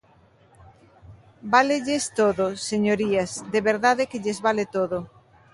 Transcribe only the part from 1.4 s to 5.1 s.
Válelles todo, señorías, de verdade que lles vale todo.